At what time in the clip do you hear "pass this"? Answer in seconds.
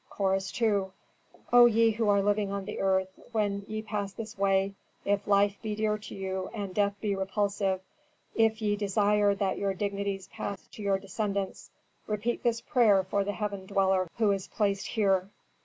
3.83-4.35